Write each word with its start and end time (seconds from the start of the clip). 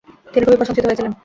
তিনি 0.33 0.43
খুবই 0.45 0.59
প্রশংসিত 0.59 0.85
হয়েছিলেন। 0.85 1.13